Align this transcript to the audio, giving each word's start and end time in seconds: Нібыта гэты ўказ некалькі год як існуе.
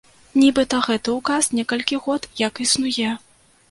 Нібыта 0.43 0.79
гэты 0.87 1.15
ўказ 1.19 1.53
некалькі 1.59 2.03
год 2.09 2.21
як 2.47 2.67
існуе. 2.69 3.17